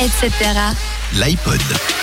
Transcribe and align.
etc. 0.00 0.30
L'iPod. 1.14 1.60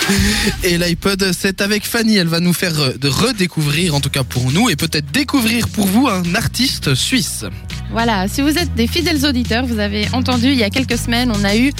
Et 0.62 0.78
l'iPod, 0.78 1.32
c'est 1.38 1.60
avec 1.60 1.86
Fanny. 1.86 2.16
Elle 2.16 2.28
va 2.28 2.40
nous 2.40 2.52
faire 2.52 2.78
euh, 2.80 2.92
de 2.92 3.08
redécouvrir, 3.08 3.94
en 3.94 4.00
tout 4.00 4.10
cas 4.10 4.24
pour 4.24 4.50
nous, 4.50 4.70
et 4.70 4.76
peut-être 4.76 5.10
découvrir 5.10 5.68
pour 5.68 5.86
vous 5.86 6.08
un 6.08 6.34
artiste 6.34 6.94
suisse. 6.94 7.44
Voilà, 7.92 8.26
si 8.26 8.40
vous 8.40 8.56
êtes 8.56 8.74
des 8.74 8.86
fidèles 8.86 9.26
auditeurs, 9.26 9.66
vous 9.66 9.78
avez 9.78 10.08
entendu 10.14 10.46
il 10.46 10.56
y 10.56 10.62
a 10.62 10.70
quelques 10.70 10.96
semaines, 10.96 11.30
on 11.30 11.44
a 11.44 11.56
eu 11.56 11.72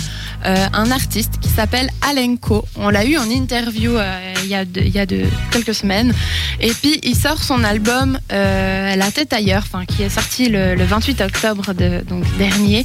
euh, 0.45 0.67
un 0.75 0.91
artiste 0.91 1.39
qui 1.41 1.49
s'appelle 1.49 1.89
Alenko. 2.03 2.67
On 2.77 2.91
l'a 2.91 3.07
eu 3.07 3.17
en 3.17 3.31
interview 3.31 3.97
euh, 3.97 4.35
il 4.43 4.51
y 4.51 4.55
a, 4.55 4.67
de, 4.67 4.81
il 4.81 4.91
y 4.91 4.99
a 4.99 5.07
de, 5.07 5.23
quelques 5.51 5.75
semaines. 5.75 6.13
Et 6.61 6.71
puis 6.73 7.01
il 7.03 7.17
sort 7.17 7.43
son 7.43 7.65
album 7.65 8.19
euh, 8.31 8.95
La 8.95 9.11
tête 9.11 9.33
ailleurs, 9.33 9.63
enfin 9.67 9.87
qui 9.87 10.03
est 10.03 10.11
sorti 10.11 10.51
le, 10.51 10.75
le 10.75 10.85
28 10.85 11.23
octobre 11.23 11.73
donc 12.07 12.25
dernier. 12.37 12.85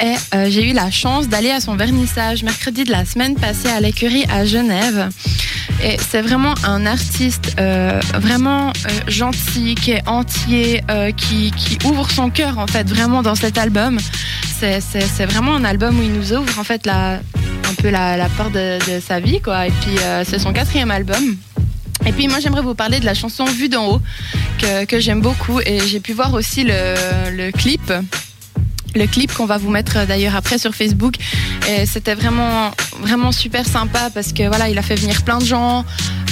Et 0.00 0.14
j'ai 0.50 0.68
eu 0.68 0.72
la 0.72 0.90
chance 0.90 1.28
d'aller 1.28 1.50
à 1.50 1.60
son 1.60 1.76
vernissage 1.76 2.42
mercredi 2.42 2.84
de 2.84 2.90
la 2.90 3.04
semaine 3.06 3.36
passée 3.36 3.68
à 3.68 3.80
l'écurie 3.80 4.24
à 4.30 4.44
Genève. 4.44 5.08
Et 5.82 5.96
c'est 5.98 6.20
vraiment 6.20 6.54
un 6.62 6.84
artiste 6.84 7.56
euh, 7.58 8.00
vraiment 8.14 8.68
euh, 8.68 8.90
gentil, 9.08 9.74
qui 9.74 9.92
est 9.92 10.06
entier, 10.06 10.82
euh, 10.90 11.10
qui, 11.10 11.52
qui 11.52 11.78
ouvre 11.86 12.10
son 12.10 12.28
cœur 12.28 12.58
en 12.58 12.66
fait 12.66 12.88
vraiment 12.88 13.22
dans 13.22 13.34
cet 13.34 13.56
album. 13.56 13.98
C'est, 14.58 15.24
vraiment 15.24 15.54
un 15.54 15.64
album 15.64 15.98
où 15.98 16.02
il 16.02 16.12
nous 16.12 16.34
ouvre 16.34 16.58
en 16.58 16.64
fait 16.64 16.84
la, 16.84 17.12
un 17.14 17.74
peu 17.78 17.88
la, 17.88 18.18
la 18.18 18.28
porte 18.28 18.52
de, 18.52 18.78
de 18.90 19.00
sa 19.00 19.18
vie 19.20 19.40
quoi. 19.40 19.66
Et 19.66 19.70
puis 19.70 19.96
euh, 20.02 20.22
c'est 20.26 20.38
son 20.38 20.52
quatrième 20.52 20.90
album. 20.90 21.36
Et 22.04 22.12
puis 22.12 22.28
moi 22.28 22.40
j'aimerais 22.40 22.62
vous 22.62 22.74
parler 22.74 23.00
de 23.00 23.06
la 23.06 23.14
chanson 23.14 23.46
Vue 23.46 23.70
d'en 23.70 23.86
haut 23.86 24.02
que, 24.58 24.84
que 24.84 25.00
j'aime 25.00 25.22
beaucoup 25.22 25.60
et 25.60 25.80
j'ai 25.86 26.00
pu 26.00 26.12
voir 26.12 26.34
aussi 26.34 26.62
le, 26.64 26.94
le 27.34 27.50
clip 27.52 27.90
le 28.94 29.06
clip 29.06 29.32
qu'on 29.32 29.46
va 29.46 29.58
vous 29.58 29.70
mettre 29.70 29.98
euh, 29.98 30.06
d'ailleurs 30.06 30.36
après 30.36 30.58
sur 30.58 30.74
Facebook. 30.74 31.14
Et 31.68 31.86
c'était 31.86 32.14
vraiment, 32.14 32.70
vraiment 33.00 33.32
super 33.32 33.66
sympa 33.66 34.10
parce 34.12 34.32
que 34.32 34.46
voilà, 34.48 34.68
il 34.68 34.78
a 34.78 34.82
fait 34.82 34.94
venir 34.96 35.22
plein 35.22 35.38
de 35.38 35.44
gens. 35.44 35.84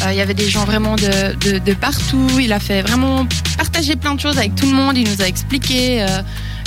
Euh, 0.05 0.13
il 0.13 0.17
y 0.17 0.21
avait 0.21 0.35
des 0.35 0.49
gens 0.49 0.65
vraiment 0.65 0.97
de, 0.97 1.35
de, 1.37 1.59
de, 1.59 1.75
partout. 1.75 2.29
Il 2.41 2.53
a 2.53 2.61
fait 2.61 2.83
vraiment 2.83 3.27
partager 3.57 3.97
plein 3.97 4.15
de 4.15 4.21
choses 4.21 4.39
avec 4.39 4.55
tout 4.55 4.67
le 4.67 4.75
monde. 4.75 4.97
Il 4.97 5.09
nous 5.09 5.23
a 5.23 5.27
expliqué 5.27 6.03
euh, 6.03 6.23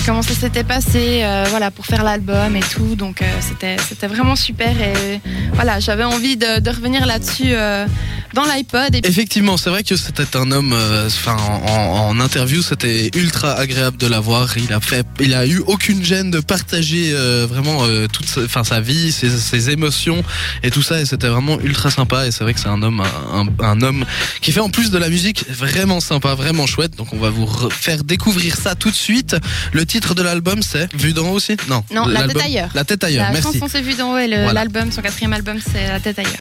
comment 0.05 0.22
ça 0.22 0.33
s'était 0.33 0.63
passé, 0.63 1.22
euh, 1.23 1.45
voilà, 1.50 1.72
pour 1.72 1.85
faire 1.85 2.03
l'album 2.03 2.55
et 2.55 2.61
tout. 2.61 2.95
Donc 2.95 3.22
euh, 3.22 3.25
c'était, 3.39 3.77
c'était 3.88 4.08
vraiment 4.08 4.35
super. 4.35 4.69
Et 4.69 5.22
voilà, 5.53 5.80
j'avais 5.80 6.03
envie 6.03 6.38
de, 6.38 6.59
de 6.59 6.69
revenir 6.69 7.05
là-dessus 7.05 7.53
euh, 7.53 7.85
dans 8.33 8.43
l'iPod. 8.45 8.95
Et 8.95 9.01
Effectivement, 9.07 9.57
c'est 9.57 9.69
vrai 9.69 9.83
que 9.83 9.95
c'était 9.95 10.35
un 10.37 10.51
homme, 10.51 10.73
euh, 10.73 11.07
enfin, 11.07 11.35
en, 11.37 12.09
en 12.09 12.19
interview, 12.19 12.61
c'était 12.61 13.09
ultra 13.15 13.53
agréable 13.53 13.97
de 13.97 14.07
l'avoir. 14.07 14.57
Il 14.57 14.71
a 14.73 14.79
fait, 14.79 15.05
il 15.19 15.33
a 15.33 15.45
eu 15.45 15.59
aucune 15.67 16.03
gêne 16.03 16.31
de 16.31 16.39
partager 16.39 17.11
euh, 17.13 17.45
vraiment 17.49 17.83
euh, 17.83 18.07
toute, 18.07 18.27
sa, 18.27 18.41
enfin, 18.43 18.63
sa 18.63 18.79
vie, 18.81 19.11
ses, 19.11 19.29
ses 19.29 19.69
émotions 19.69 20.23
et 20.63 20.71
tout 20.71 20.81
ça. 20.81 21.01
Et 21.01 21.05
c'était 21.05 21.27
vraiment 21.27 21.59
ultra 21.59 21.91
sympa. 21.91 22.27
Et 22.27 22.31
c'est 22.31 22.43
vrai 22.43 22.53
que 22.53 22.59
c'est 22.59 22.67
un 22.69 22.81
homme, 22.81 23.01
un, 23.33 23.45
un 23.63 23.81
homme 23.81 24.05
qui 24.41 24.51
fait 24.51 24.59
en 24.59 24.69
plus 24.69 24.91
de 24.91 24.97
la 24.97 25.09
musique 25.09 25.45
vraiment 25.49 25.99
sympa, 25.99 26.33
vraiment 26.35 26.67
chouette. 26.67 26.95
Donc 26.95 27.13
on 27.13 27.17
va 27.17 27.29
vous 27.29 27.45
re- 27.45 27.71
faire 27.71 28.03
découvrir 28.03 28.55
ça 28.55 28.75
tout 28.75 28.89
de 28.91 28.95
suite. 28.95 29.35
Le 29.73 29.85
titre 29.85 30.16
de 30.16 30.21
l'album, 30.21 30.61
c'est 30.61 30.88
Vue 30.95 31.13
d'en 31.13 31.27
haut 31.29 31.35
aussi? 31.35 31.55
Non. 31.69 31.83
Non, 31.93 32.05
La 32.05 32.27
tête 32.27 32.41
ailleurs. 32.41 32.69
La 32.73 32.83
tête 32.83 33.03
ailleurs. 33.03 33.25
la 33.25 33.31
Merci. 33.31 33.53
chanson 33.53 33.67
c'est 33.69 33.81
Vue 33.81 33.95
d'en 33.95 34.13
haut 34.13 34.17
et 34.17 34.27
Voilà. 34.27 34.53
l'album, 34.53 34.91
son 34.91 35.01
quatrième 35.01 35.33
album, 35.33 35.57
c'est 35.71 35.88
La 35.88 35.99
tête 35.99 36.19
ailleurs. 36.19 36.29